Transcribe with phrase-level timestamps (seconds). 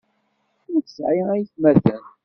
[0.71, 2.03] Ur tesɛi aytmaten.